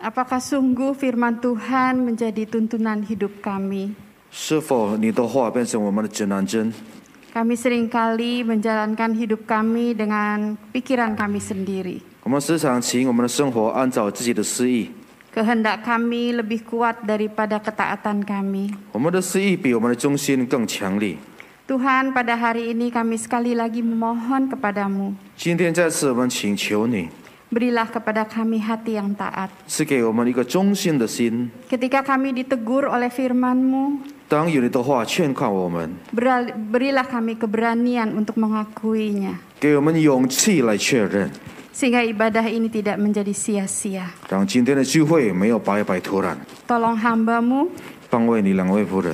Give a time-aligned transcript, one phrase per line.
[0.00, 3.96] Apakah sungguh firman Tuhan menjadi tuntunan hidup kami?
[4.30, 6.72] 是否你的话变成我们的指南针？
[7.32, 12.00] Kami seringkali menjalankan hidup kami dengan pikiran kami sendiri.
[12.24, 14.90] 我们时常请我们的生活按照自己的私意，
[15.34, 18.72] Kehendak kami lebih kuat daripada ketaatan kami.
[18.92, 21.18] 我们的私意比我们的忠心更强力。
[21.68, 25.12] Tuhan, pada hari ini kami sekali lagi memohon kepadamu.
[25.36, 27.08] 今天再次我们请求你，
[27.51, 29.51] Berilah kepada kami hati yang taat.
[31.67, 33.85] Ketika kami ditegur oleh firman-Mu,
[36.71, 39.35] berilah kami keberanian untuk mengakuinya.
[41.71, 44.07] Sehingga ibadah ini tidak menjadi sia-sia.
[46.63, 47.67] Tolong hambamu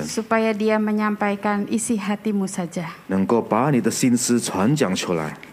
[0.06, 2.86] supaya dia menyampaikan isi hatimu saja.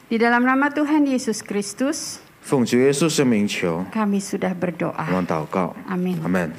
[0.06, 5.05] Di dalam nama Tuhan Yesus Kristus, 奉主耶稣圣名求， kami sudah 我 berdoa.
[5.13, 6.17] 们祷告， Amin.
[6.23, 6.51] 阿门。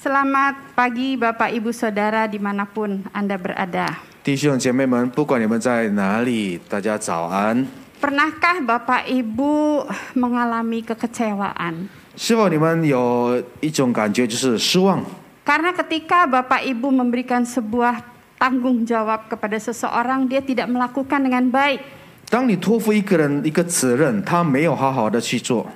[0.00, 3.98] Selamat pagi Bapak Ibu Saudara dimanapun Anda berada.
[4.22, 7.66] 弟兄姐妹们，不管你们在哪里，大家早安。
[8.00, 9.82] Pernahkah Bapak Ibu
[10.14, 11.88] mengalami kekecewaan?
[12.14, 15.02] 是否你们有一种感觉，就是失望？
[15.44, 18.02] Karena ketika Bapak Ibu memberikan sebuah
[18.38, 21.82] tanggung jawab kepada seseorang, dia tidak melakukan dengan baik.
[22.30, 25.66] 当你托付一个人一个责任，他没有好好的去做，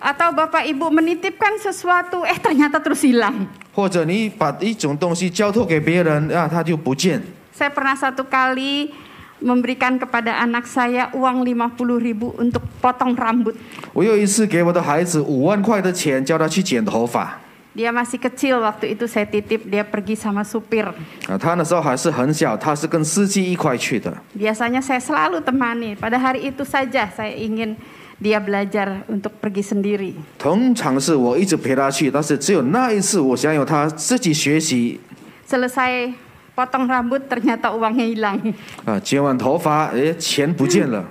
[0.00, 3.46] Atau Bapak Ibu menitipkan sesuatu, eh ternyata terus hilang.
[3.72, 7.22] 或者你把一种东西交托给别人，啊，他就不见。
[7.56, 8.90] Saya pernah satu kali
[9.38, 13.54] memberikan kepada anak saya uang 50 ribu untuk potong rambut.
[13.92, 17.38] 我有一次给我的孩子五万块的钱，叫他去剪头发。
[17.76, 20.92] Dia masih kecil waktu itu saya titip dia pergi sama supir.
[21.24, 24.12] 啊，他那时候还是很小，他是跟司机一块去的。
[24.36, 25.96] Biasanya saya selalu temani.
[25.96, 27.80] Pada hari itu saja saya ingin
[28.20, 30.12] dia belajar untuk pergi sendiri.
[30.36, 35.00] 通常是我一直陪他去，但是只有那一次，我想有他自己学习
[35.48, 36.12] Selesai
[36.54, 38.52] potong rambut ternyata uangnya hilang.
[38.84, 41.02] 啊，剪完头发，诶，钱不见了。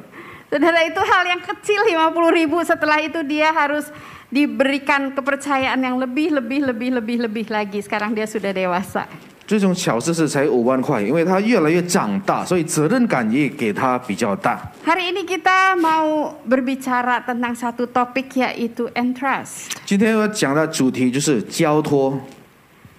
[0.51, 3.87] Saudara itu hal yang kecil 50 ribu setelah itu dia harus
[4.31, 7.79] diberikan kepercayaan yang lebih lebih lebih lebih lebih lagi.
[7.83, 9.05] Sekarang dia sudah dewasa.
[9.47, 14.71] 这种小事是才五万块，因为他越来越长大，所以责任感也给他比较大。
[14.85, 19.67] Hari ini kita mau berbicara tentang satu topik yaitu entrust.
[19.83, 22.21] 今天要讲的主题就是交托。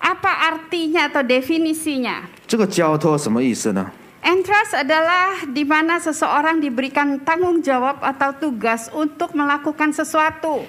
[0.00, 2.28] Apa artinya atau definisinya?
[2.46, 3.90] 这个交托什么意思呢？
[4.26, 10.62] Entrust adalah di mana seseorang diberikan tanggung jawab atau tugas untuk melakukan sesuatu.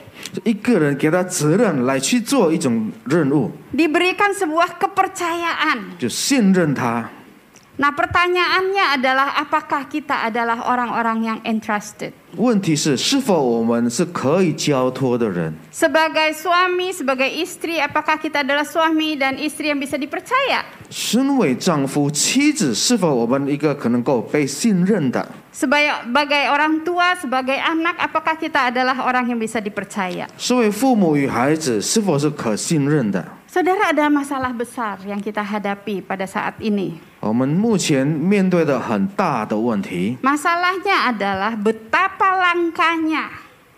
[0.44, 6.02] 一个人给他责任来去做一种任务， Diberikan sebuah kepercayaan.
[6.02, 7.06] 就信任他。
[7.78, 12.14] Nah, pertanyaannya adalah apakah kita adalah orang-orang yang entrusted?
[12.38, 15.54] 问题是，是否我们是可以交托的人？
[15.74, 20.62] Sebagai suami, sebagai istri, apakah kita adalah suami dan istri yang bisa dipercaya?
[20.92, 25.28] 身为丈夫、妻子，是否我们一个可能够被信任的？
[25.52, 30.28] Sebagai sebagai orang tua, sebagai anak, apakah kita adalah orang yang bisa dipercaya?
[30.38, 33.26] 身为父母与孩子，是否是可信任的？
[33.48, 36.98] Saudara, ada masalah besar yang kita hadapi pada saat ini.
[37.20, 43.30] 我们目前面对的很大的问题， Masalahnya adalah betapa langkanya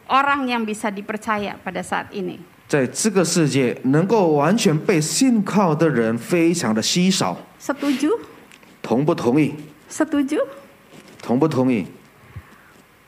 [0.08, 2.40] orang yang bisa dipercaya pada saat ini.
[2.68, 7.38] 在这个世界能够完全被信靠的人非常的稀少。
[7.62, 8.18] Setuju?
[8.82, 9.54] 同不同意？
[9.90, 10.40] Setuju?
[11.22, 11.86] 同不同意？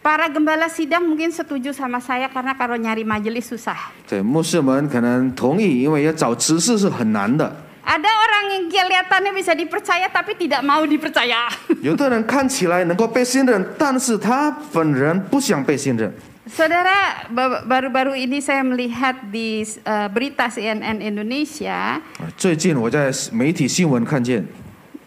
[0.01, 3.91] Para gembala sidang mungkin setuju sama saya karena kalau nyari majelis susah.
[4.07, 7.43] 对，牧师们可能同意，因为要找执事是很难的。
[7.83, 11.51] Ada orang yang kelihatannya bisa dipercaya tapi tidak mau dipercaya.
[11.81, 16.13] 有的人看起来能够被信任，但是他本人不想被信任。
[16.47, 24.47] Saudara, ba- baru-baru ini saya melihat di eh, berita CNN Indonesia 啊最近我在媒体新闻看见，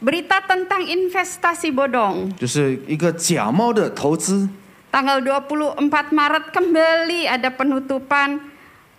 [0.05, 2.37] berita tentang investasi bodong.
[2.37, 4.47] 就是一个假冒的投资，
[4.95, 5.79] Tanggal 24
[6.11, 8.43] Maret kembali ada penutupan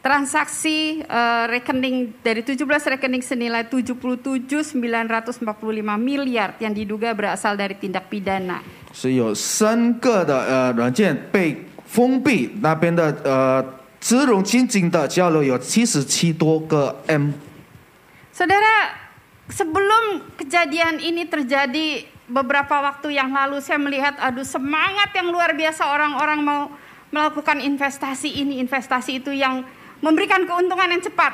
[0.01, 2.63] transaksi eh, rekening dari 17
[2.97, 5.43] rekening senilai 77 945
[5.99, 8.63] miliar yang diduga berasal dari tindak pidana.
[8.93, 11.55] 是有三个的呃软件被
[11.85, 13.63] 封闭，那边的呃
[13.99, 17.31] 资融金金的交流有七十七多个 M。
[18.33, 18.95] Saudara,
[19.51, 25.87] sebelum kejadian ini terjadi beberapa waktu yang lalu saya melihat aduh semangat yang luar biasa
[25.89, 26.61] orang-orang mau
[27.11, 29.65] melakukan investasi ini, investasi itu yang
[29.99, 31.33] memberikan keuntungan yang cepat.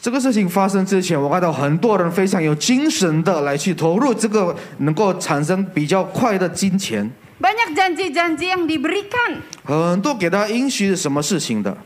[0.00, 7.10] 这个事情发生之前，我看到很多人非常有精神的来去投入这个能够产生比较快的金钱，
[7.42, 9.42] Banyak janji-janji yang diberikan.
[9.64, 11.76] 很多给他应许是什么事情的，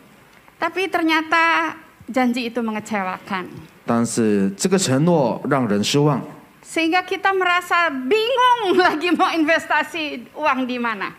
[0.61, 1.73] Tapi ternyata
[2.13, 3.47] janji itu mengecewakan.
[3.87, 6.21] 但是这个承诺让人失望，
[6.68, 11.16] sehingga kita merasa bingung lagi mau investasi uang di mana.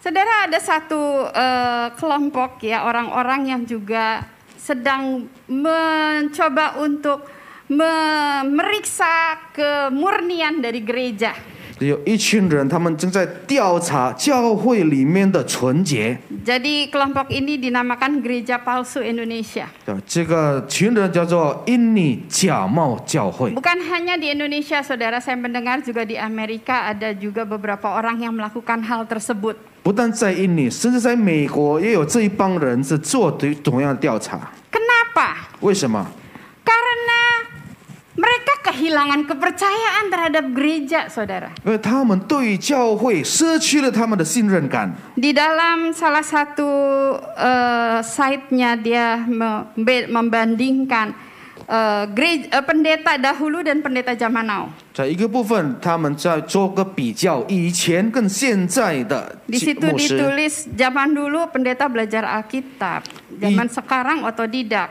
[0.00, 4.24] Saudara ada satu uh, kelompok ya orang-orang yang juga
[4.56, 7.28] sedang mencoba untuk
[7.68, 11.36] memeriksa kemurnian dari gereja.
[11.79, 16.17] 有一群人，他们正在调查教会里面的纯洁。
[16.45, 19.65] Jadi kelompok ini dinamakan Gereja Palsu Indonesia.
[19.85, 23.51] 对，这个群人叫做印尼假冒教会。
[23.51, 28.33] Bukan hanya di Indonesia, saudara, saya mendengar juga di Amerika ada juga beberapa orang yang
[28.33, 29.55] melakukan hal tersebut.
[29.83, 34.39] 不但在印尼，甚至在美国也有这一帮人是做对同样的调查。
[34.71, 35.35] Kenapa?
[35.59, 36.07] 为什么？
[36.63, 37.16] Karena
[38.18, 41.54] Mereka kehilangan kepercayaan terhadap gereja, saudara.
[45.14, 46.66] Di dalam salah satu
[47.22, 49.22] uh, site-nya dia
[50.10, 51.14] membandingkan
[51.67, 54.69] eh, gereja, eh, pendeta dahulu dan pendeta zaman now.
[54.93, 60.19] 在一个部分，他们在做个比较，以前跟现在的 Di situ 牧师。
[60.19, 63.01] ditulis zaman dulu pendeta belajar Alkitab,
[63.41, 64.89] zaman sekarang otodidak.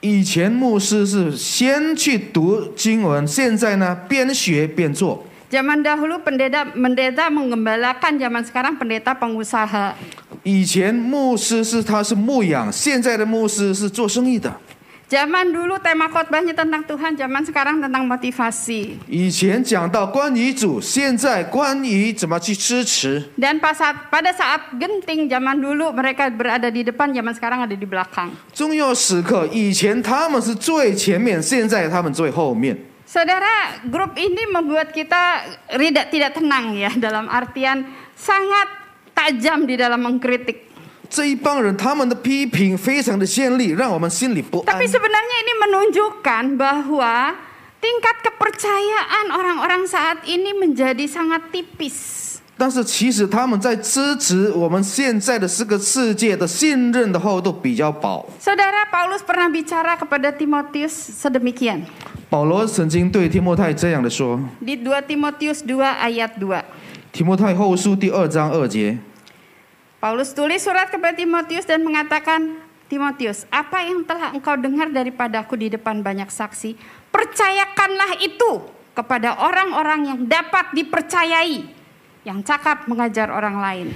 [0.00, 5.24] 以前牧师是先去读经文，现在呢边学边做。
[5.50, 9.92] Zaman dahulu pendeta pendeta menggembalakan, zaman sekarang pendeta pengusaha.
[10.42, 14.52] 以前牧师是他是牧养，现在的牧师是做生意的。
[15.08, 18.96] Zaman dulu tema khotbahnya tentang Tuhan, zaman sekarang tentang motivasi.
[19.06, 23.22] 以前讲到关于主，现在关于怎么去支持。
[23.36, 27.76] Dan pas saat, pada saat genting zaman dulu mereka berada di depan, zaman sekarang ada
[27.76, 28.32] di belakang.
[28.56, 32.74] 重要时刻，以前他们是最前面，现在他们最后面。
[33.04, 37.84] Saudara, grup ini membuat kita tidak tidak tenang ya dalam artian
[38.16, 38.66] sangat
[39.12, 40.67] tajam di dalam mengkritik.
[41.10, 47.34] 这一帮人，他们的批评非常的尖利，让我们心里不安 Tapi。sebenarnya ini menunjukkan bahwa
[47.78, 52.22] tingkat kepercayaan orang-orang saat ini menjadi sangat tipis.
[52.56, 58.24] 但是其实他们在支持我们现在的这个世界的信任的厚度比较薄。
[58.40, 61.82] Saudara Paulus pernah bicara kepada Timotius sedemikian
[62.30, 66.62] 保罗曾经对提摩太这样的说： di 2 Timotius 2 ayat 2.
[67.12, 68.98] 提摩太后书第二章二节，
[69.98, 72.60] Paulus tulis surat kepada Timotius dan mengatakan,
[72.92, 76.76] Timotius, apa yang telah engkau dengar daripadaku di depan banyak saksi,
[77.08, 81.64] percayakanlah itu kepada orang-orang yang dapat dipercayai,
[82.28, 83.88] yang cakap mengajar orang lain.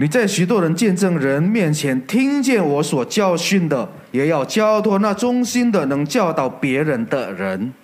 [0.00, 7.74] 你在许多人见证人面前听见我所教训的，也要交托那忠心的、能教导别人的人。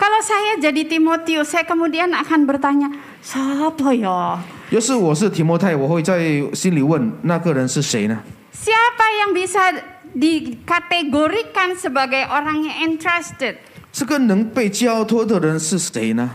[0.00, 2.88] Kalau saya jadi Timotius, saya kemudian akan bertanya,
[3.20, 4.40] siapa ya?
[4.70, 8.18] 要是我是提摩太，我会在心里问那个人是谁呢？
[8.52, 9.78] Siapa yang bisa
[10.16, 13.56] dikategorikan sebagai orang yang entrusted?
[13.92, 16.30] 这个能被交托的人是谁呢？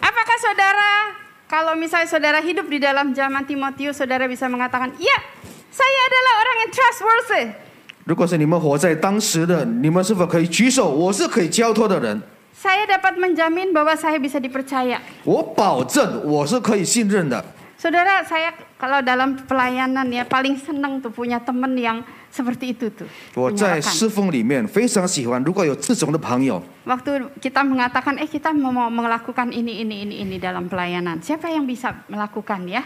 [0.00, 1.16] Apakah saudara,
[1.48, 5.16] kalau misalnya saudara hidup di dalam zaman Timotius, saudara bisa mengatakan, ya,
[5.72, 7.44] saya adalah orang yang trustworthy.
[8.04, 10.88] 如果是你们活在当时的，你们是否可以举手？
[10.90, 12.20] 我是可以交托的人，
[12.60, 14.98] Saya dapat menjamin bahwa saya bisa dipercaya.
[15.24, 17.42] 我保证我是可以信任的。
[17.84, 23.08] Saudara, saya kalau dalam pelayanan ya paling senang tuh punya temen yang seperti itu tuh.
[23.34, 23.82] 我在 menyerahkan.
[23.82, 31.24] 侍奉里面非常喜欢，如果有这种的朋友， Waktu kita mengatakan, eh kita mau mau melakukan ini, ini, ini, ini dalam pelayanan.
[31.24, 32.84] Siapa yang bisa melakukan ya?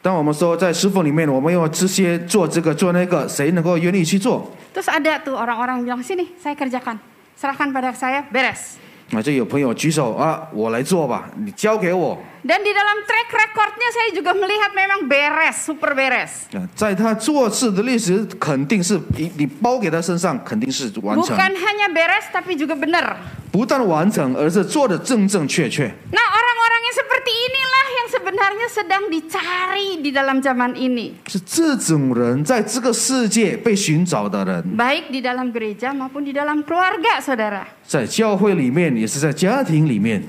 [0.00, 4.50] 当我们说在侍奉里面，我们要这些做这个做那个，谁能够愿意去做？
[4.72, 6.96] Terus ada tuh orang-orang bilang, sini saya kerjakan.
[7.36, 8.80] Serahkan pada saya, beres.
[9.12, 12.18] 啊，就有朋友举手啊，我来做吧，你交给我。
[12.44, 16.44] Dan di dalam track recordnya saya juga melihat memang beres, super beres.
[16.52, 23.16] 啊，在他做事的历史，肯定是你你包给他身上，肯定是完成， Bukan hanya beres tapi juga benar.
[23.52, 25.86] 不但完成，而是做的正正确确。
[26.12, 31.14] Nah orang-orang yang seperti inilah yang sebenarnya sedang dicari di dalam zaman ini.
[31.28, 37.64] 是这种人在这个世界被寻找的人， Baik di dalam gereja maupun di dalam keluarga saudara.
[37.88, 40.22] 在教会里面，也是在家庭里面。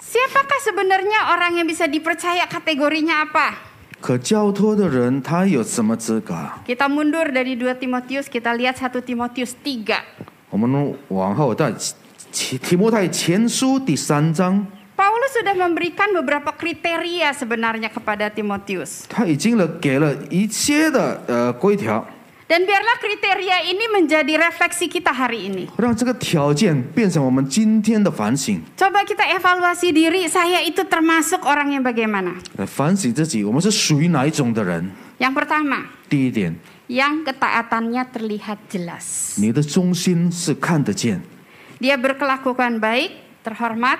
[0.00, 3.54] Siapakah sebenarnya orang yang bisa dipercaya kategorinya apa?
[4.00, 6.36] 可交托的人，他有什么资格？
[6.66, 9.98] Kita mundur dari 2 Timotius, kita lihat 1 Timotius 3.
[10.50, 11.68] 我们往后到
[12.30, 19.04] 提提摩太前书第三章， Paulus sudah memberikan beberapa kriteria sebenarnya kepada Timotius.
[19.08, 22.06] 他已经了给了一些的呃规条，
[22.50, 25.66] Dan biarlah kriteria ini menjadi refleksi kita hari ini.
[25.76, 28.62] 让这个条件变成我们今天的反省。
[28.78, 32.38] Coba kita evaluasi diri, saya itu termasuk orang yang bagaimana?
[32.56, 34.92] 来反省自己，我们是属于哪一种的人？
[35.18, 36.54] Yang pertama, 第一点，
[36.86, 39.40] yang ketaatannya terlihat jelas.
[39.40, 41.22] 你的忠心是看得见，
[41.80, 43.10] Dia berkelakuan baik,
[43.42, 43.98] terhormat,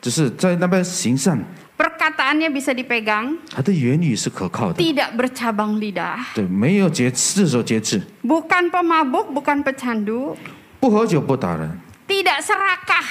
[0.00, 1.44] 只是在那边行善，
[1.76, 10.36] perkataannya bisa dipegang, 他的言语是可靠的， tidak bercabang lidah, 对，没有节自守节制， bukan pemabuk, bukan pecandu,
[10.78, 13.04] 不喝酒不打人， tidak serakah,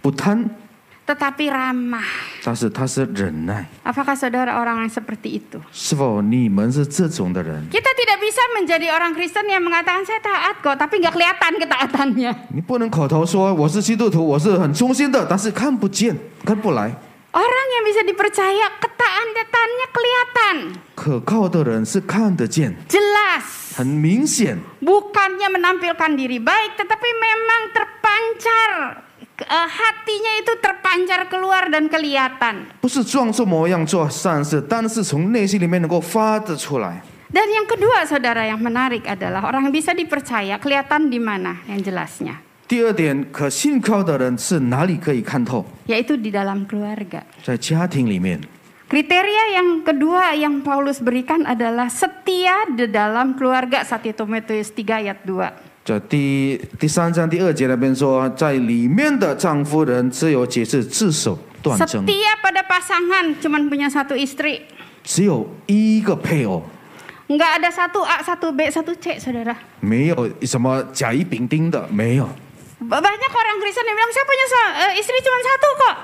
[0.00, 0.50] 不贪，
[1.06, 2.04] tetapi ramah.
[2.44, 3.66] 但是他是忍耐。
[3.84, 5.58] Apakah saudara orang yang seperti itu?
[5.72, 7.66] 是否你们是这种的人？
[7.70, 12.34] Kita tidak bisa menjadi orang Kristen yang mengatakan saya taat kok, tapi nggak kelihatan ketaatannya.
[12.54, 16.92] 你不能口头说我是基督徒，我是很忠心的，但是看不见、看不来。
[17.37, 20.55] Orang yang bisa dipercaya ketaatan-tatannya kelihatan.
[22.89, 23.77] Jelas.
[24.81, 28.71] Bukannya menampilkan diri baik, tetapi memang terpancar
[29.45, 32.73] uh, hatinya itu terpancar keluar dan kelihatan.
[37.29, 41.85] Dan yang kedua saudara yang menarik adalah orang yang bisa dipercaya kelihatan di mana yang
[41.85, 42.46] jelasnya.
[42.68, 45.64] 第二点，可信靠的人是哪里可以看透？
[45.86, 47.20] yaitu di dalam keluarga.
[47.44, 48.40] 在家庭里面。
[48.88, 55.24] Kriteria yang kedua yang Paulus berikan adalah setia di dalam keluarga 1 Timotius 3 ayat
[55.24, 55.52] 2.
[55.84, 64.60] 在第第三章第二节那边说，在里面的丈夫人只有节制，自守断正， Setia pada pasangan cuman punya satu istri.
[65.02, 66.62] 只有一个配偶，
[67.28, 69.56] Nggak ada satu A, satu B, satu C, saudara.
[69.80, 72.28] 没有什么甲乙丙丁的，没有。
[72.82, 75.94] Ba- Banyak orang Kristen yang bilang saya punya sa- eh, istri cuma satu kok.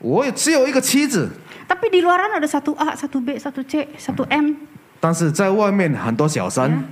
[0.00, 1.30] 我也只有一个妻子，
[1.66, 4.54] Tapi di luaran ada satu A, satu B, satu C, satu M.
[5.00, 6.70] 但是在外面很多小三。
[6.70, 6.82] Ya.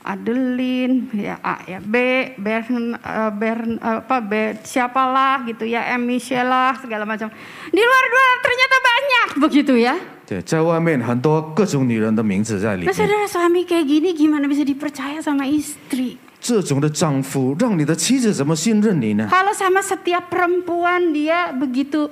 [0.00, 6.48] Adeline, ya A ya B, Bern, eh, Bern apa B siapalah gitu ya, M Michelle
[6.48, 7.28] lah segala macam.
[7.68, 9.94] Di luar luar ternyata banyak begitu ya.
[10.24, 12.96] 对，在外面很多各种女人的名字在里 Nah 面。
[12.96, 16.16] saudara suami kayak gini gimana bisa dipercaya sama istri?
[16.44, 19.28] 这种的丈夫，让你的妻子怎么信任你呢？
[19.30, 22.08] Kalau sama setiap perempuan dia begitu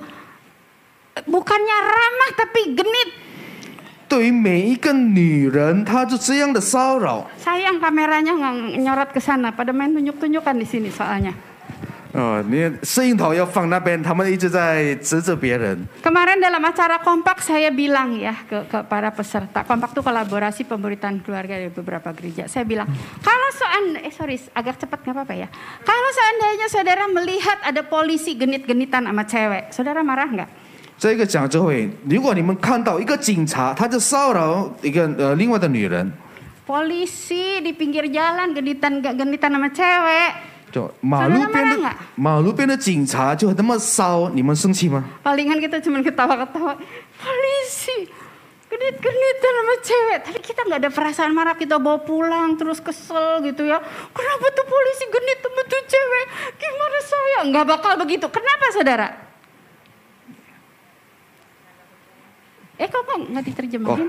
[1.25, 3.09] bukannya ramah tapi genit.
[4.09, 7.29] 对于每一个女人，她就这样的骚扰。
[7.45, 11.33] Sayang kameranya nggak nyorot ke sana, pada main tunjuk-tunjukkan di sini soalnya.
[12.13, 15.85] 哦， 你摄影头要放那边，他们一直在指着别人。
[16.01, 21.21] Kemarin dalam acara kompak saya bilang ya ke, ke para peserta, kompak itu kolaborasi pemberitaan
[21.21, 22.49] keluarga dari beberapa gereja.
[22.49, 22.89] Saya bilang,
[23.21, 25.47] kalau seandainya, eh sorry agak cepat nggak apa-apa ya.
[25.85, 30.49] Kalau seandainya saudara melihat ada polisi genit-genitan sama cewek, saudara marah nggak?
[30.97, 36.11] 这个讲座会，如果你们看到一个警察，他就骚扰一个呃另外的女人，
[36.65, 40.52] Polisi di pinggir jalan genitan genitan sama cewek.
[40.73, 41.95] 就马路边 Saudara marah 的 nggak?
[42.15, 45.03] 马路边的警察就那么骚，你们生气吗？
[45.25, 46.77] Palingan kita cuma ketawa-ketawa.
[47.17, 48.05] Polisi
[48.69, 50.19] genit-genitan sama cewek.
[50.29, 51.57] Tapi kita nggak ada perasaan marah.
[51.57, 53.81] Kita bawa pulang terus kesel gitu ya.
[54.13, 56.25] Kenapa tuh polisi genit sama tuh cewek?
[56.61, 57.39] Gimana saya?
[57.49, 58.29] Nggak bakal begitu.
[58.29, 59.07] Kenapa saudara?
[62.79, 64.07] Eh kok kok nggak 哦 diterjemahin?，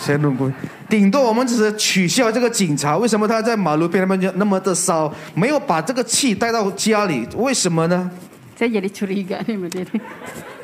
[0.00, 0.50] 先弄过，
[0.88, 7.28] 顶多我们只是取笑这个警察，为什么他在马路边那边就那么的骚，没有把这个气带到家里？
[7.36, 8.10] 为什么呢？
[8.58, 10.00] Saya jadi curiga nih sama dia nih.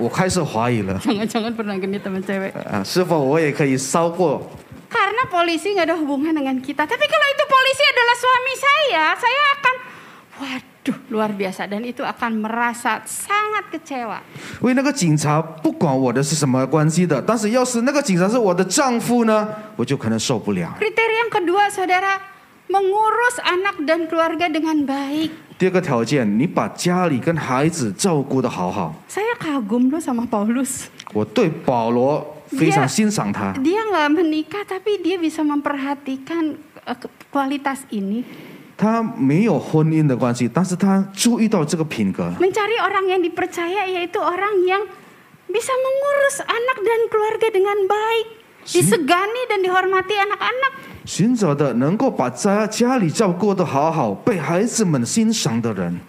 [0.01, 2.51] 我开始怀疑了， Jangan-jangan pernah genit sama cewek.
[2.65, 4.41] 啊，是否我也可以骚过？
[4.89, 6.89] Karena polisi nggak ada hubungan dengan kita.
[6.89, 9.75] Tapi kalau itu polisi adalah suami saya, saya akan,
[10.41, 10.68] waduh
[11.09, 11.65] luar biasa.
[11.65, 14.21] Dan itu akan merasa sangat kecewa.
[14.61, 20.75] 因为那个警察不管我的是什么关系的，但是要是那个警察是我的丈夫呢，我就可能受不了。
[20.79, 22.21] Kriteria yang kedua, saudara,
[22.69, 25.31] mengurus anak dan keluarga dengan baik.
[25.57, 28.93] 第二个条件，你把家里跟孩子照顾得好好。
[29.09, 30.87] Saya kagum loh sama Paulus.
[31.13, 38.27] 我对保罗非常欣赏他， Dia nggak menikah, tapi dia bisa memperhatikan eh, ke- kualitas ini.
[38.79, 42.33] 他没有婚姻的关系，但是他注意到这个品格。
[42.41, 44.83] Mencari orang yang dipercaya, yaitu orang yang
[45.47, 48.27] bisa mengurus anak dan keluarga dengan baik.
[48.65, 50.73] Disegani dan dihormati anak-anak.
[51.05, 56.01] 寻找的能够把家家里照顾得好好，被孩子们欣赏的人。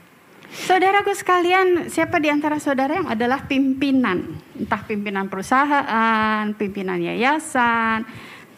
[0.56, 4.40] Saudaraku sekalian, siapa di antara saudara yang adalah pimpinan?
[4.56, 8.08] Entah pimpinan perusahaan, pimpinan yayasan,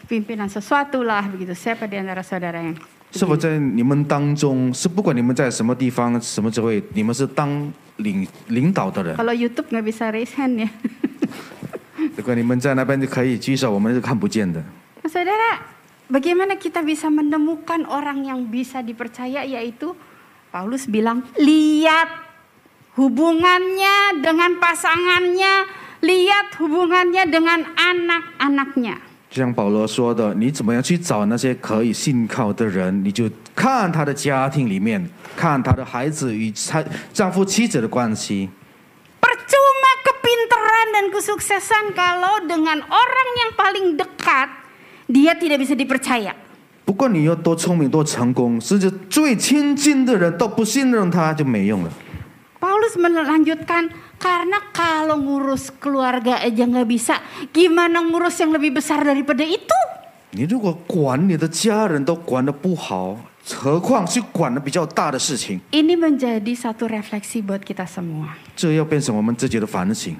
[0.06, 1.58] pimpinan sesuatu lah begitu.
[1.58, 2.77] Siapa di antara saudara yang
[3.12, 9.16] 是否在你们当中，是不管你们在什么地方、什么职位，你们是当领领导的人？
[9.16, 10.70] Kalau YouTube nggak bisa raise hand ya.
[12.16, 14.62] 如果你们在那边就可以举手，我们是看不见的。
[15.04, 15.63] Nah, saudara,
[16.12, 19.96] bagaimana kita bisa menemukan orang yang bisa dipercaya yaitu
[20.51, 22.10] Paulus bilang lihat
[23.00, 25.54] hubungannya dengan pasangannya,
[26.01, 28.98] lihat hubungannya dengan anak-anaknya.
[29.32, 33.04] 就像保罗说的，你怎么样去找那些可以信靠的人？
[33.04, 36.74] 你就看他的家庭里面，看他的孩子与妻
[37.12, 38.50] 丈夫妻子的关系。
[39.20, 44.48] Percuma kepintaran dan kesuksesan kalau dengan orang yang paling dekat
[45.12, 46.34] dia tidak bisa dipercaya.
[46.86, 51.92] 不管你有多聪明、多成功，甚至最亲近的人都不信任他，就没用了。
[52.62, 53.89] Paulus melanjutkan
[54.22, 57.22] karena kalau ngurus keluarga aja nggak bisa,
[57.54, 59.77] gimana ngurus yang lebih besar daripada itu?
[60.32, 63.18] 你如果管你的家人都管得不好，
[63.56, 68.36] 何况去管的比较大的事情， Ini menjadi satu refleksi buat kita semua.
[68.56, 70.16] 这要变成我们自己的反省。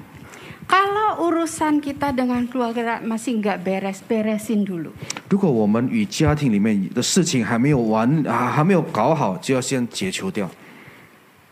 [0.66, 4.92] Kalau urusan kita dengan keluarga masih nggak beres, beresin dulu.
[5.28, 10.50] 如果我们与家庭里面的事情还没有完啊，还没有搞好，就要先解求掉。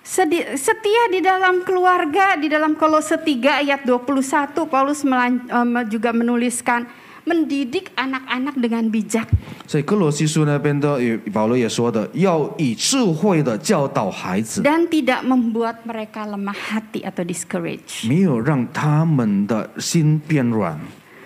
[0.06, 6.14] Sedi- Setia di dalam keluarga, di dalam Kolose 3 ayat 21, Paulus melan- em, juga
[6.14, 6.86] menuliskan
[7.26, 9.26] mendidik anak-anak dengan bijak.
[9.66, 18.06] 所以哥罗西书那边的也保罗也说的，要以智慧的教导孩子， dan tidak membuat mereka lemah hati atau discourage.
[18.06, 20.78] 没有让他们的心变软。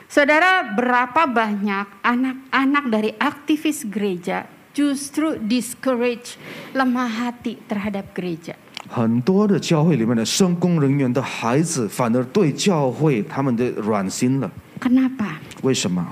[0.08, 6.40] Saudara, berapa banyak anak-anak dari aktivis gereja justru discourage,
[6.72, 8.56] lemah hati terhadap gereja.
[8.88, 14.50] 很多的教会里面的圣工人员的孩子，反而对教会他们的软心了。
[14.80, 15.36] Kenapa?
[15.62, 16.04] 为什么？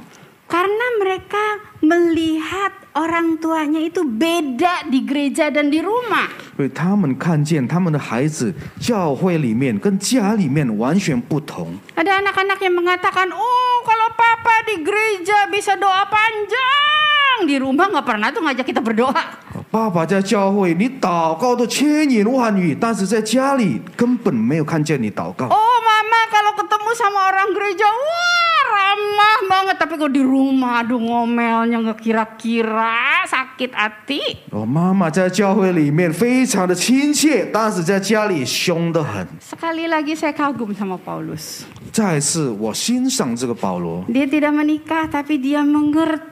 [0.48, 6.28] Karena mereka melihat orang tuanya itu beda di gereja dan di rumah.
[6.56, 11.76] 因为他们看见他们的孩子教会里面跟家里面完全不同。
[11.96, 17.11] Ada anak-anak yang mengatakan, oh kalau papa di gereja bisa doa panjang,
[17.46, 19.24] di rumah nggak pernah tuh ngajak kita berdoa.
[19.70, 25.46] 爸爸在教会，你祷告都千言万语，但是在家里根本没有看见你祷告。
[25.48, 29.76] Oh mama kalau ketemu sama orang gereja, wah ramah banget.
[29.76, 34.40] Tapi kalau di rumah, aduh ngomelnya nggak kira-kira, sakit hati.
[34.50, 39.26] 哦，妈妈在教会里面非常的亲切，但是在家里凶得很。
[39.44, 41.68] Sekali lagi saya kagum sama Paulus.
[41.92, 46.31] 再次，我欣赏这个保罗， Dia tidak menikah tapi dia mengerti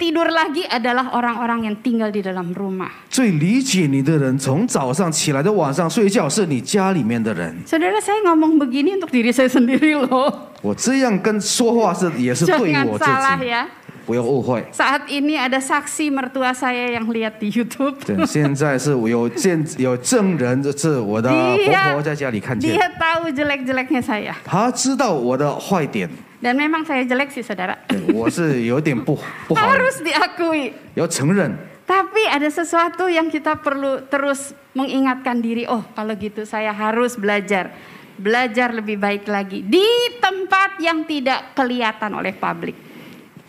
[0.00, 2.90] tidur lagi adalah orang-orang yang tinggal di dalam rumah.
[3.08, 7.54] 最理解你的人，从早上起来到晚上睡觉，是你家里面的人。
[7.66, 10.32] Saudara saya ngomong begini untuk diri saya sendiri loh.
[10.62, 13.66] 我这样跟说话是也是对 Jangan 我自 salah 己， ya.
[14.06, 14.62] 不要误会。
[14.72, 17.96] Saat ini ada saksi mertua saya yang lihat di YouTube.
[18.06, 24.34] 对，现在是我有见有证人，这是我的婆婆在家里看见， Dia tahu jelek-jeleknya saya.
[24.44, 26.08] 她知道我的坏点，
[26.40, 27.76] Dan memang saya jelek sih saudara.
[27.88, 30.72] 对 我是有点不不好， Harus diakui.
[30.94, 31.56] 要承认。
[31.86, 35.64] Tapi ada sesuatu yang kita perlu terus mengingatkan diri.
[35.70, 37.70] Oh kalau gitu saya harus belajar.
[38.16, 39.60] Belajar lebih baik lagi.
[39.60, 39.84] Di
[40.18, 42.74] tempat yang tidak kelihatan oleh publik.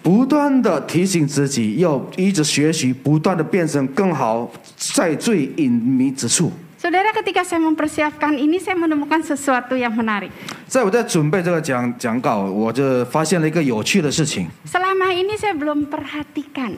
[0.03, 6.51] 不断的提醒自己，要一直学习，不断的变成更好，在最隐秘之处。
[6.81, 10.29] Saudara ketika saya mempersiapkan ini saya menemukan sesuatu yang menarik.
[10.67, 14.47] 在我在准备这个讲讲稿，我就发现了一个有趣的事情。
[14.69, 16.77] Selama ini saya belum perhatikan.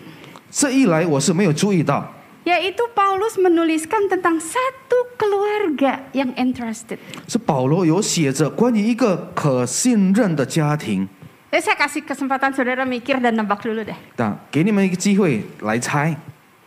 [0.49, 2.07] 这一来我是没有注意到，
[2.45, 6.97] Yaitu Paulus menuliskan tentang satu keluarga yang entrusted.
[7.27, 11.09] 是保罗有写着关于一个可信任的家庭。
[11.51, 13.97] Jadi saya kasih kesempatan saudara mikir dan nebak dulu deh.
[14.15, 16.15] 那给你们一个机会来猜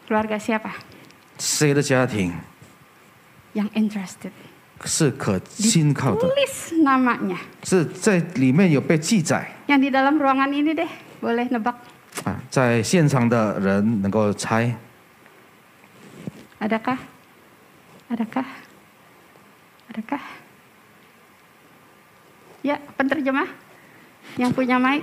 [0.06, 0.70] Keluarga siapa
[1.38, 2.35] 谁的家庭
[3.56, 4.32] yang entrusted?
[4.85, 7.38] 是可信靠的， Tulis namanya.
[7.62, 10.90] 是在里面有被记载 Yang di dalam ruangan ini deh,
[11.22, 11.76] boleh nebak.
[12.24, 14.74] 啊，在现场的人能够猜。
[16.58, 16.98] Adakah?
[18.11, 18.46] Adakah?
[19.90, 20.22] Adakah?
[22.62, 23.50] Ya, penerjemah
[24.38, 25.02] yang punya mic.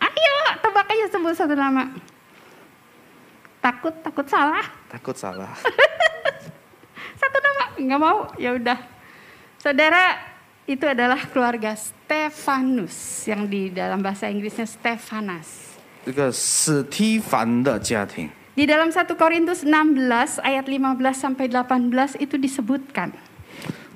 [0.00, 1.92] Ayo, tebak aja sebut satu nama.
[3.60, 4.64] Takut, takut salah.
[4.88, 5.52] takut salah。
[7.20, 8.18] Satu nama, nggak mau?
[8.36, 8.78] Ya udah.
[9.56, 10.16] Saudara,
[10.66, 15.78] itu adalah keluarga Stefanus yang di dalam bahasa Inggrisnya Stefanas.
[16.06, 23.10] 这个史提凡的家庭， Di dalam 1 Korintus 16 ayat 15 sampai 18 itu disebutkan.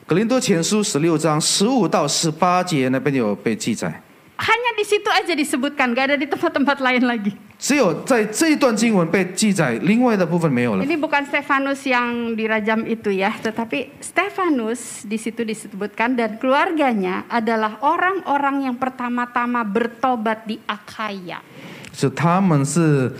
[0.06, 4.02] 格林多前书十六章十五到十八节那边有被记载，
[4.42, 7.36] Hanya di situ aja disebutkan, gak ada di tempat-tempat lain lagi.
[7.64, 10.84] 只有在这一段经文被记载，另外的部分没有了。
[10.84, 17.76] Ini bukan Stefanus yang dirajam itu ya, tetapi Stefanus di situ disebutkan dan keluarganya adalah
[17.84, 21.44] orang-orang yang pertama-tama bertobat di Akhaya.
[21.92, 23.12] 是他们是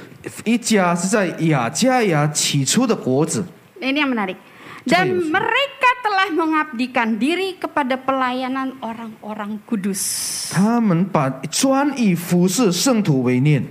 [0.44, 3.44] 一家是在雅加亚起初的国子，
[3.76, 4.40] Ini yang menarik.
[4.80, 5.28] Coba Dan Yus.
[5.28, 10.48] mereka telah mengabdikan diri kepada pelayanan orang-orang kudus.
[10.54, 13.64] 他们把专以服侍圣徒为念，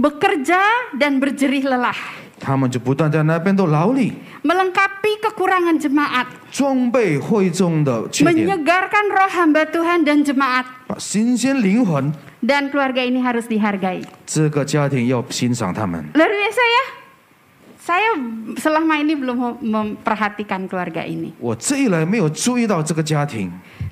[0.00, 0.60] bekerja
[0.96, 1.96] dan berjerih lelah.
[4.40, 6.26] Melengkapi kekurangan jemaat.
[8.24, 10.64] Menyegarkan roh hamba Tuhan dan jemaat.
[12.40, 14.00] Dan keluarga ini harus dihargai.
[16.16, 16.84] Luar biasa ya.
[17.80, 18.10] Saya
[18.56, 21.36] selama ini belum memperhatikan keluarga ini.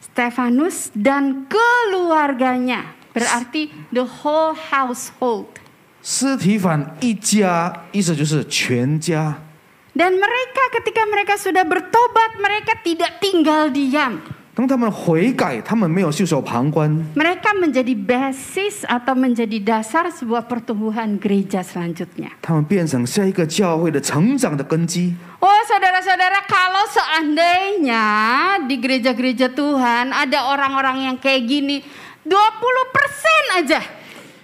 [0.01, 5.68] Stefanus dan keluarganya berarti the whole household.
[6.08, 9.36] 斯提凡一家，意思就是全家。
[9.96, 14.20] Dan mereka ketika mereka sudah bertobat, mereka tidak tinggal diam.
[14.56, 16.86] 当他们悔改，他们没有袖手旁观，
[17.18, 22.30] Mereka menjadi basis atau menjadi dasar sebuah pertumbuhan gereja selanjutnya.
[22.42, 25.16] 他们变成下一个教会的成长的根基。
[25.40, 28.06] Oh saudara-saudara kalau seandainya
[28.70, 31.82] di gereja-gereja Tuhan ada orang-orang yang kayak gini
[32.22, 33.82] 20% aja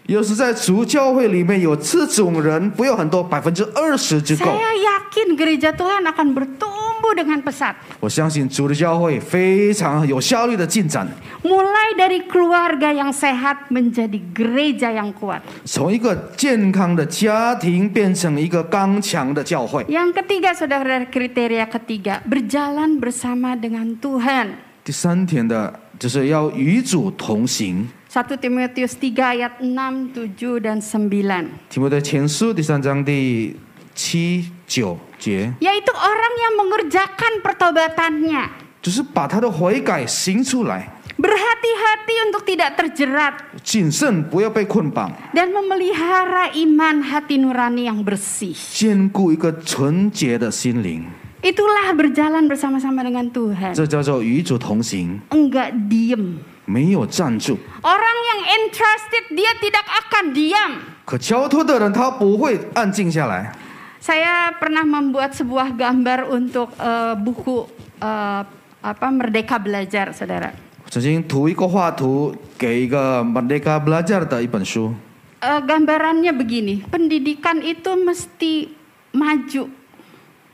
[0.10, 4.46] 有时在主教会里面有这种人，不要很多，百分之二十就够。
[4.46, 11.08] Saya yakin gereja Tuhan akan bertumbuh dengan pesat 我相信主的教会非常有效率的进展，
[11.44, 19.86] Mulai dari keluarga yang sehat menjadi gereja yang kuat 从一个健康的家庭变成一个刚强的教会。
[19.86, 27.88] Yang ketiga saudara kriteria ketiga Berjalan bersama dengan Tuhan 第三点的就是要与主同行。
[28.14, 33.56] 1 Timotius 3 ayat 6, 7, dan 9提摩太前书第三章第
[33.94, 38.50] 七九节， Yaitu orang yang mengerjakan pertobatannya
[38.82, 40.88] 就是把他的悔改行出来，
[41.20, 51.04] Berhati-hati untuk tidak terjerat 谨慎不要被捆绑， Dan memelihara iman hati nurani yang bersih 兼顾一个纯洁的心灵，
[51.44, 57.58] Itulah berjalan bersama-sama dengan Tuhan 这叫做与主同行， Enggak diem 没有站住。
[57.82, 60.72] Orang yang entrusted dia tidak akan diam
[61.06, 63.52] 可交托的人他不会安静下来。
[64.00, 67.68] Saya pernah membuat sebuah gambar untuk eh, buku
[68.00, 68.42] eh,
[68.80, 70.56] apa Merdeka Belajar, saudara.
[70.90, 74.96] 曾经涂一个画图给一个 Merdeka Belajar 的一本书，
[75.42, 78.74] Eh, gambarannya begini, pendidikan itu mesti
[79.14, 79.70] maju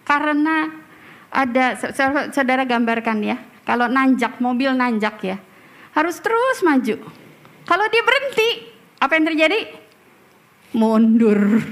[0.04, 0.70] karena
[1.32, 5.38] ada sa- saudara gambarkan ya, kalau nanjak mobil nanjak ya,
[5.96, 7.00] harus terus maju.
[7.66, 8.50] Kalau dia berhenti,
[9.02, 9.60] apa yang terjadi?
[10.76, 11.64] Mundur.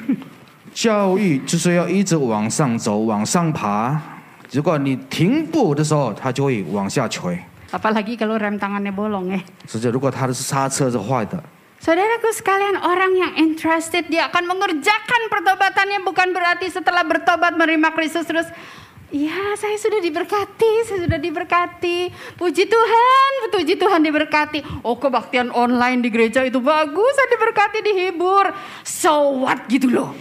[0.73, 4.01] 教育就是要一直往上走，往上爬。
[4.51, 7.37] 如果你停步的时候，它就会往下垂。
[7.71, 9.39] Apalagi kalau rem tangannya bolong ya.
[9.67, 11.37] 实际如果它的刹车是坏的，
[11.83, 18.23] Saudaraku sekalian, orang yang interested dia akan mengerjakan pertobatannya bukan berarti setelah bertobat menerima Kristus
[18.23, 18.47] terus
[19.13, 22.09] Ya, saya sudah diberkati, saya sudah diberkati.
[22.33, 24.81] Puji Tuhan, puji Tuhan diberkati.
[24.81, 28.49] Oh, kebaktian online di gereja itu bagus, saya diberkati, dihibur.
[28.81, 30.17] So what gitu loh.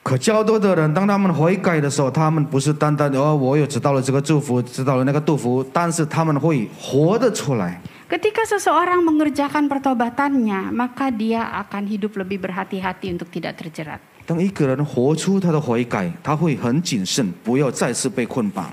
[0.00, 7.78] 可较多的人，当他们悔改的时候，他们不是单单的哦，我有知道了这个祝福，知道了那个祝福，但是他们会活得出来。
[8.08, 14.00] Ketika seseorang mengerjakan pertobatannya, maka dia akan hidup lebih berhati-hati untuk tidak terjerat.
[14.26, 18.70] 当一个人活出他的悔改，他会很谨慎，不要再次被捆绑。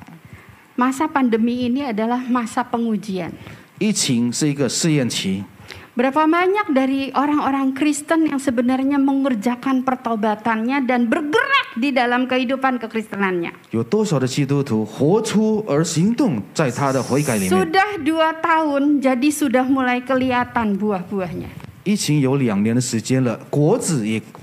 [0.76, 3.32] Masa pandemi ini adalah masa pengujian.
[3.80, 5.44] 疫情是一个试验期，
[5.96, 13.56] Berapa banyak dari orang-orang Kristen yang sebenarnya mengerjakan pertobatannya dan bergerak di dalam kehidupan kekristenannya.
[13.72, 17.50] 有多少的基督徒活出而行动，在他的悔改里面？
[17.50, 21.48] Sudah dua tahun, jadi sudah mulai kelihatan buah-buahnya.
[21.86, 24.39] 疫情有两年的时间了，果子也开始看得出来。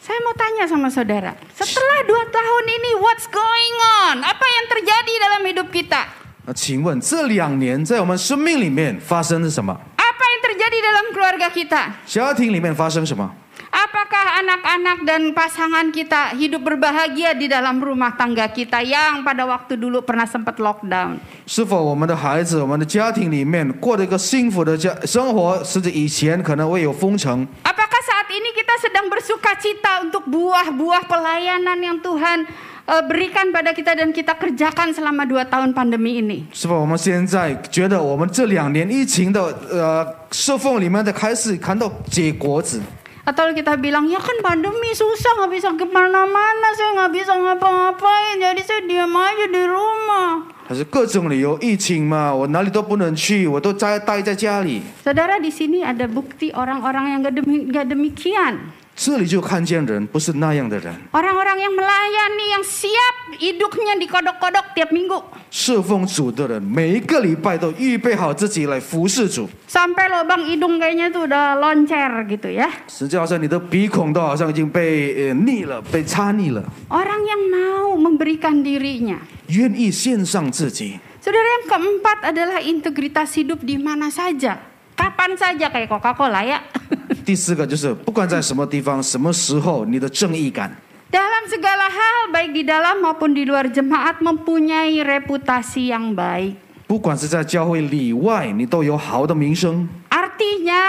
[0.00, 3.76] Saya mau tanya sama saudara, setelah dua tahun ini what's going
[4.08, 4.16] on?
[4.24, 6.02] Apa yang terjadi dalam hidup kita?
[6.46, 9.76] 那请问这两年在我们生命里面发生了什么？
[9.96, 11.92] Apa yang terjadi dalam keluarga kita?
[12.06, 13.30] 家庭里面发生什么？
[13.70, 19.78] Apakah anak-anak dan pasangan kita hidup berbahagia di dalam rumah tangga kita yang pada waktu
[19.78, 21.22] dulu pernah sempat lockdown?
[21.46, 25.62] 是否我们的孩子、我们的家庭里面过了一个幸福的家生活？
[25.62, 32.44] 甚至以前可能会有封城， Apakah saat ini kita sedang bersuka cita untuk buah-buah pelayanan yang Tuhan
[32.88, 36.48] eh, berikan pada kita dan kita kerjakan selama dua tahun pandemi ini?
[36.52, 40.02] 是否我们现在觉得我们这两年疫情的呃
[40.32, 42.80] 侍奉里面的开始看到结果子？
[43.20, 48.62] Atau kita bilang, ya kan pandemi susah, nggak bisa kemana-mana, saya nggak bisa ngapa-ngapain, jadi
[48.64, 50.50] saya diam aja di rumah.
[50.66, 54.82] 还是各种理由，疫情嘛，我哪里都不能去，我都待待在家里。
[55.04, 58.54] Saudara di sini ada bukti orang-orang yang nggak demi, nggak demikian.
[58.96, 65.22] 这里就看见人不是那样的人， Orang-orang yang melayani, yang siap hidupnya dikodok-kodok tiap minggu.
[65.50, 69.48] 侍奉主的人，每一个礼拜都预备好自己来服侍主。
[69.66, 72.68] Sampai lubang hidung kayaknya tuh udah loncer gitu ya.
[72.88, 79.16] 实际好像你的鼻孔都好像已经被呃腻了，被擦腻了， Orang yang mau memberikan dirinya.
[79.48, 81.00] 愿意献上自己。
[81.20, 84.56] Saudara yang keempat adalah integritas hidup di mana saja.
[84.96, 86.60] Kapan saja kayak Coca-Cola ya.
[87.24, 90.72] 第四个就是，不管在什么地方、什么时候，你的正义感，
[91.10, 96.56] Dalam segala hal baik di dalam maupun di luar jemaat mempunyai reputasi yang baik.
[96.86, 99.88] 不管是在教会里外，你都有好的名声。
[100.10, 100.84] Artinya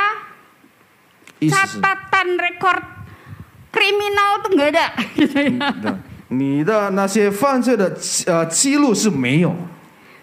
[1.40, 2.78] 意思是， catatan rekor
[3.72, 5.98] kriminal tuh nggak ada gitu ya.
[6.30, 9.54] 你的那些犯罪的呃记录是没有。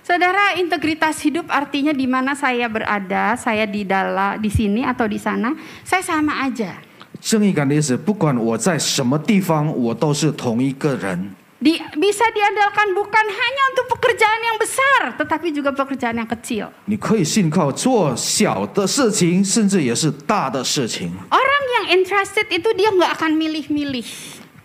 [0.07, 5.21] Saudara, integritas hidup artinya di mana saya berada, saya di dalam di sini atau di
[5.21, 5.53] sana,
[5.85, 6.81] saya sama aja.
[7.21, 11.35] 正义感的意思，不管我在什么地方，我都是同一个人。
[11.61, 16.71] Di, bisa diandalkan bukan hanya untuk pekerjaan yang besar, tetapi juga pekerjaan yang kecil.
[16.87, 21.11] 你可以信靠做小的事情，甚至也是大的事情。
[21.29, 24.07] Orang yang interested itu dia nggak akan milih-milih.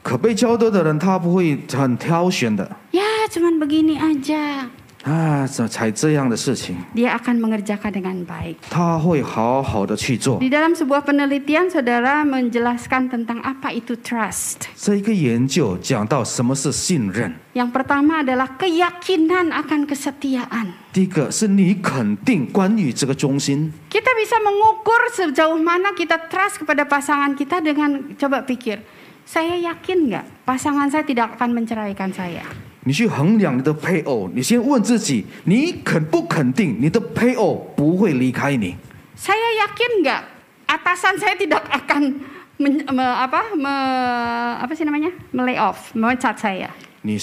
[0.07, 4.67] 可被交托的人，他不会很挑选的 Ya, cuman begini aja.
[5.03, 8.55] 啊，怎么才这样的事情， Dia akan mengerjakan dengan baik.
[8.69, 10.39] 他会好好的去做。
[10.39, 14.71] Di dalam sebuah penelitian, saudara menjelaskan tentang apa itu trust.
[14.77, 20.71] 这一个研究讲到什么是信任， Yang pertama adalah keyakinan akan kesetiaan.
[20.93, 28.79] 第一个是你肯定关于这个中心， Kita bisa mengukur sejauh mana kita trust kepada pasangan kita dengan coba pikir,
[29.27, 32.43] saya yakin nggak pasangan saya tidak akan menceraikan saya?
[32.85, 38.75] 你去衡量你的配偶，你先问自己，你肯不肯定你的配偶不会离开你？
[39.15, 40.21] Saya yakin nggak
[40.67, 42.19] atasan saya tidak akan
[42.59, 46.67] men- me- apa me- apa sih namanya melay off, memecat saya?
[47.03, 47.17] 你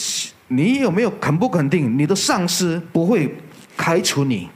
[0.49, 3.37] 你有没有肯不肯定你的上司不会开除你？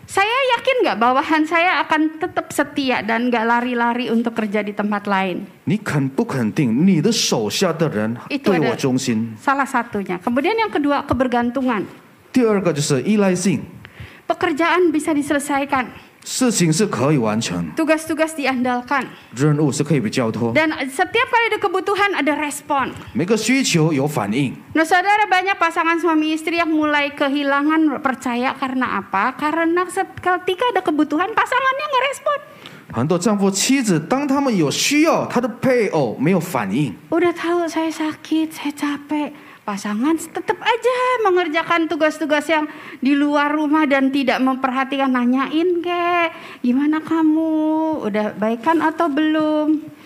[0.08, 5.06] Saya yakin nggak bawahan saya akan tetap setia dan nggak lari-lari untuk kerja di tempat
[5.06, 5.46] lain.
[8.32, 8.50] Itu
[9.38, 10.18] salah satunya.
[10.24, 11.86] Kemudian yang kedua kebergantungan.
[14.26, 16.09] Pekerjaan bisa diselesaikan.
[16.29, 19.05] 事情是可以完成， tugas-tugas diandalkan.
[19.37, 22.93] 任务是可以被交托， Dan setiap kali ada kebutuhan ada respon.
[23.13, 24.57] 每个需求有反应。
[24.73, 29.37] Nah saudara banyak pasangan suami istri yang mulai kehilangan percaya karena apa?
[29.37, 32.39] Karena set- ketika ada kebutuhan pasangannya nggak respon.
[32.93, 39.33] 很多丈夫妻子，当他们有需要，他的配偶没有反应， Udah tahu saya sakit, saya capek.
[39.69, 42.69] Pasangan tetap aja mengerjakan tugas-tugas yang
[43.01, 46.29] di luar rumah dan tidak memperhatikan nanyain kek
[46.61, 47.53] gimana kamu
[48.05, 49.97] udah baikan atau belum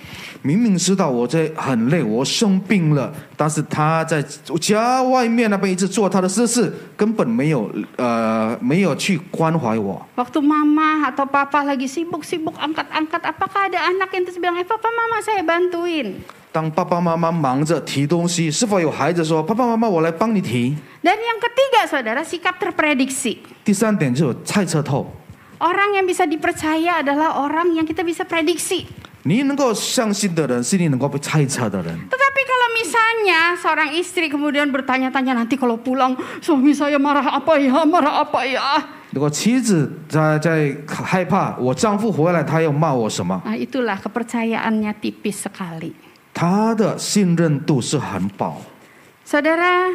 [0.46, 4.22] 明明知道我在很累，我生病了，但是他在
[4.62, 10.06] 家外面那边一直做他的私事，根本没有呃没有去关怀我。
[10.14, 14.86] Waktu mama atau papa lagi sibuk-sibuk angkat-angkat, apakah ada anak yang terus bilang, eh papa
[14.86, 16.22] mama saya bantuin.
[16.52, 25.06] 当爸爸妈妈忙着提东西，是否有孩子说：“爸爸妈妈，我来帮你提 Dan yang ketiga saudara, sikap terprediksi.？” 第三点就是猜测透，
[25.58, 28.86] Orang yang bisa dipercaya adalah orang yang kita bisa prediksi.
[29.24, 31.92] 你能够相信的人是你能够被猜测的人。
[32.08, 37.84] Tetapi kalau misalnya seorang istri kemudian bertanya-tanya nanti kalau pulang suami saya marah apa ya,
[37.84, 38.62] marah apa ya.
[39.10, 45.92] 如果妻子在在害怕我丈夫回来他要骂我什么， Nah itulah kepercayaannya tipis sekali.
[46.32, 48.62] 他的信任度是很薄。
[49.26, 49.92] Saudara,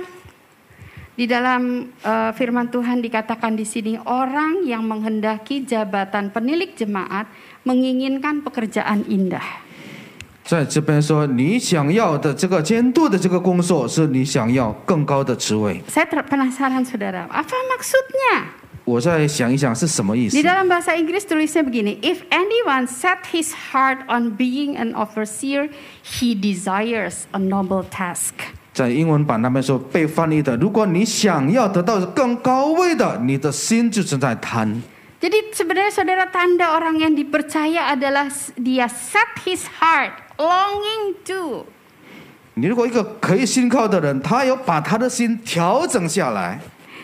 [1.17, 7.26] di dalam eh, firman Tuhan dikatakan di sini orang yang menghendaki jabatan penilik jemaat
[7.63, 9.62] menginginkan pekerjaan indah.
[10.43, 15.82] 在这边说，你想要的这个监督的这个工作，是你想要更高的职位。
[15.88, 18.52] Saya ter- penasaran saudara, apa maksudnya?
[18.88, 25.69] 我再想一想是什么意思 Di？dalam bahasa Inggris tulisnya begini, if anyone set his heart on being an overseer,
[26.04, 28.34] he desires a noble task.
[28.73, 34.82] 在英文版那边说被翻译的，如果你想要得到更高位的，你的心就是在贪。
[35.21, 41.65] Jadi sebenarnya saudara tanda orang yang dipercaya adalah s- dia set his heart longing to
[42.56, 46.60] 你如果一个可以信靠的人，他有把他的心调整下来，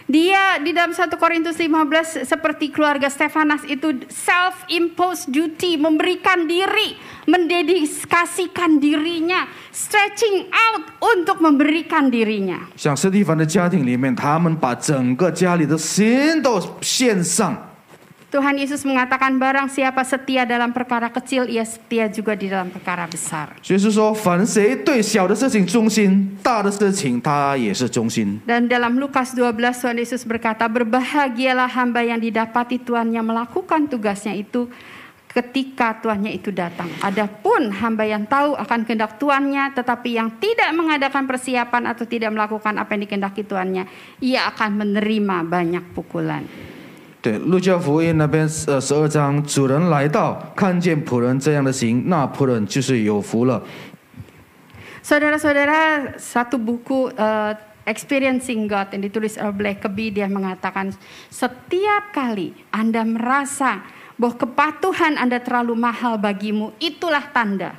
[0.09, 6.97] Dia di dalam 1 Korintus 15 seperti keluarga Stefanas itu self imposed duty, memberikan diri,
[7.29, 12.57] mendedikasikan dirinya, stretching out untuk memberikan dirinya.
[12.75, 17.55] 像斯蒂凡的家庭里面，他们把整个家里的心都献上。
[18.34, 23.06] Tuhan Yesus mengatakan barang siapa setia dalam perkara kecil, ia setia juga di dalam perkara
[23.06, 23.54] besar.
[28.42, 34.66] Dan dalam Lukas 12 Tuhan Yesus berkata, berbahagialah hamba yang didapati Tuannya melakukan tugasnya itu
[35.30, 36.90] ketika tuannya itu datang.
[37.06, 42.82] Adapun hamba yang tahu akan kehendak tuannya tetapi yang tidak mengadakan persiapan atau tidak melakukan
[42.82, 43.86] apa yang dikehendaki tuannya,
[44.18, 46.73] ia akan menerima banyak pukulan.
[47.23, 53.61] 对，路加福音那边呃十二章，主人来到，看见仆人这样的行，那仆人就是有福了。
[55.03, 57.55] Saudara-saudara, satu buku eh,
[57.89, 60.93] Experiencing God yang ditulis oleh Blackaby dia mengatakan
[61.33, 63.81] setiap kali Anda merasa
[64.13, 67.73] bahwa kepatuhan Anda terlalu mahal bagimu, itulah tanda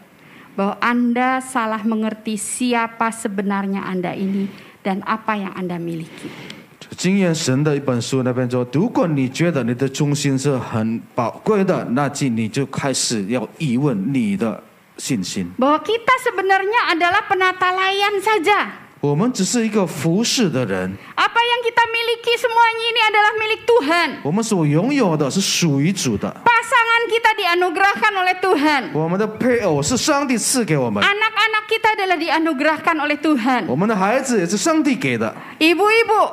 [0.59, 4.51] bahwa Anda salah mengerti siapa sebenarnya Anda ini
[4.83, 6.54] dan apa yang Anda miliki.
[6.97, 14.63] 经验神的一本书那边说，如果你觉得你的忠心是很宝贵的，那就你就开始要疑问你的
[14.97, 15.51] 信心。
[15.59, 18.67] Bahwa kita sebenarnya adalah penata layan saja.
[19.01, 24.09] 我们只是一个服侍的人， Apa yang kita miliki semuanya ini adalah milik Tuhan.
[24.23, 26.29] 我们所拥有的是属于主的。
[26.45, 28.91] Pasangan kita dianugerahkan oleh Tuhan.
[28.93, 33.65] 我们的配偶是上帝赐给我们， Anak-anak kita adalah dianugerahkan oleh Tuhan.
[33.69, 35.35] 我们的孩子也是上帝给的。
[35.59, 36.33] Ibu-ibu,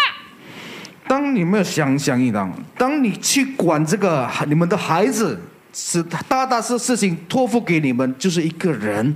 [1.08, 5.38] 当你们想想一当，当你去管这个你们的孩子，
[5.72, 9.14] 是大大事事情托付给你们，就是一个人，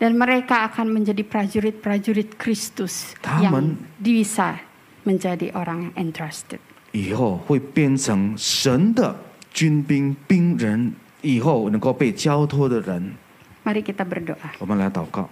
[0.00, 3.42] dan mereka akan menjadi prajurit-prajurit Kristus Taman.
[3.42, 4.56] yang bisa
[5.04, 6.58] menjadi orang yang entrusted.
[6.92, 9.14] 以后会变成神的
[9.52, 13.12] 军兵兵人，以后能够被交托的人。
[13.64, 14.36] Mari kita berdoa.
[14.58, 15.28] 我们来祷告，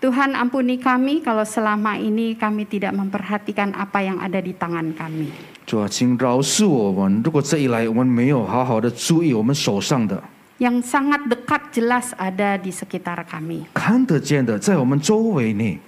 [0.00, 5.32] Tuhan ampuni kami kalau selama ini kami tidak memperhatikan apa yang ada di tangan kami.
[5.64, 10.22] 主啊，请饶恕我们，如果这一来我们没有好好的注意我们手上的，
[10.58, 13.64] Yang sangat dekat jelas ada di sekitar kami.
[13.74, 15.78] 看得见的，在我们周围内，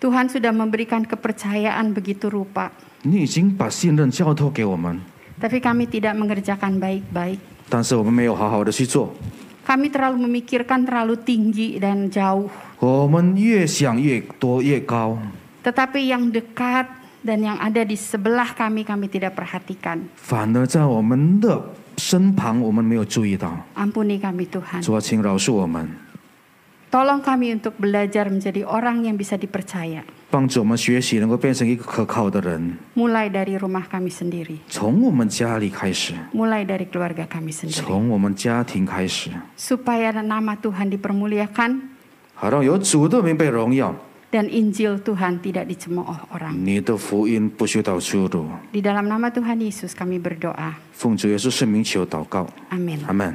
[0.00, 2.70] Tuhan sudah memberikan kepercayaan begitu rupa.
[3.02, 5.00] 你已经把信任交托给我们，
[5.42, 7.38] Tapi kami tidak mengerjakan baik-baik.
[7.68, 9.12] 但是我们没有好好的去做。
[9.64, 12.50] Kami terlalu memikirkan terlalu tinggi dan jauh.
[12.80, 15.18] 我们越想越多越高，
[15.62, 16.88] Tetapi yang dekat
[17.20, 20.08] dan yang ada di sebelah kami kami tidak perhatikan.
[20.16, 21.60] 反而在我们的
[21.98, 23.52] 身旁我们没有注意到。
[23.76, 24.80] Ampuni kami Tuhan.
[24.80, 25.86] 主啊，请饶恕我们，
[26.90, 30.02] Tolong kami untuk belajar menjadi orang yang bisa dipercaya.
[30.34, 34.58] 帮助我们学习能够变成一个可靠的人， Mulai dari rumah kami sendiri.
[34.68, 37.82] 从我们家里开始， Mulai dari keluarga kami sendiri.
[37.82, 41.80] 从我们家庭开始， Supaya nama Tuhan dipermuliakan
[42.34, 43.94] 好让有主的名被荣耀，
[44.30, 46.54] dan Injil Tuhan tidak dicemooh orang.
[46.54, 48.46] 你的福音不需到出路。
[48.72, 50.74] Di dalam nama Tuhan Yesus kami berdoa.
[50.92, 53.00] 奉主耶稣圣名求祷告， Amin.
[53.06, 53.34] 阿门。